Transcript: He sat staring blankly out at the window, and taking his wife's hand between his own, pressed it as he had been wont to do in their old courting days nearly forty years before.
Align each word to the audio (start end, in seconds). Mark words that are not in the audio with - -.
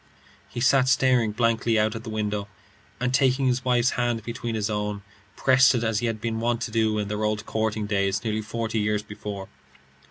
He 0.49 0.59
sat 0.61 0.89
staring 0.89 1.31
blankly 1.31 1.77
out 1.77 1.93
at 1.95 2.03
the 2.03 2.09
window, 2.09 2.47
and 2.99 3.13
taking 3.13 3.45
his 3.45 3.63
wife's 3.63 3.91
hand 3.91 4.23
between 4.23 4.55
his 4.55 4.67
own, 4.67 5.03
pressed 5.35 5.75
it 5.75 5.83
as 5.83 5.99
he 5.99 6.07
had 6.07 6.19
been 6.19 6.39
wont 6.39 6.61
to 6.61 6.71
do 6.71 6.97
in 6.97 7.07
their 7.07 7.23
old 7.23 7.45
courting 7.45 7.85
days 7.85 8.23
nearly 8.23 8.41
forty 8.41 8.79
years 8.79 9.03
before. 9.03 9.47